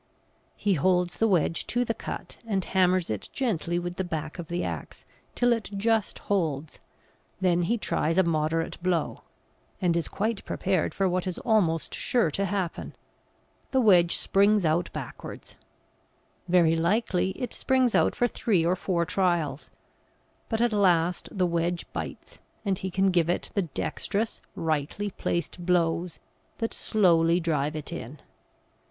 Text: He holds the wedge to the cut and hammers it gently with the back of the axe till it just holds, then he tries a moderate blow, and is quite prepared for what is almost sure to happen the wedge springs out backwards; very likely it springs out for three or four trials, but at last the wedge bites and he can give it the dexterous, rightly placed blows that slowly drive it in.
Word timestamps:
He 0.55 0.73
holds 0.73 1.17
the 1.17 1.27
wedge 1.27 1.67
to 1.67 1.85
the 1.85 1.93
cut 1.93 2.39
and 2.47 2.65
hammers 2.65 3.11
it 3.11 3.29
gently 3.33 3.77
with 3.77 3.97
the 3.97 4.03
back 4.03 4.39
of 4.39 4.47
the 4.47 4.63
axe 4.63 5.05
till 5.35 5.53
it 5.53 5.65
just 5.77 6.17
holds, 6.25 6.79
then 7.39 7.61
he 7.61 7.77
tries 7.77 8.17
a 8.17 8.23
moderate 8.23 8.81
blow, 8.81 9.21
and 9.79 9.95
is 9.95 10.07
quite 10.07 10.43
prepared 10.43 10.95
for 10.95 11.07
what 11.07 11.27
is 11.27 11.37
almost 11.37 11.93
sure 11.93 12.31
to 12.31 12.45
happen 12.45 12.95
the 13.69 13.79
wedge 13.79 14.15
springs 14.17 14.65
out 14.65 14.91
backwards; 14.91 15.55
very 16.47 16.75
likely 16.75 17.29
it 17.39 17.53
springs 17.53 17.93
out 17.93 18.15
for 18.15 18.27
three 18.27 18.65
or 18.65 18.75
four 18.75 19.05
trials, 19.05 19.69
but 20.49 20.59
at 20.59 20.73
last 20.73 21.29
the 21.31 21.45
wedge 21.45 21.85
bites 21.93 22.39
and 22.65 22.79
he 22.79 22.89
can 22.89 23.11
give 23.11 23.29
it 23.29 23.51
the 23.53 23.61
dexterous, 23.77 24.41
rightly 24.55 25.11
placed 25.11 25.63
blows 25.63 26.17
that 26.57 26.73
slowly 26.73 27.39
drive 27.39 27.75
it 27.75 27.93
in. 27.93 28.19